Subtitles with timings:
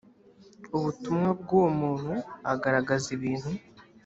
[0.77, 2.13] ubutumwa bw uwo muntu
[2.53, 3.51] agaragaza ibintu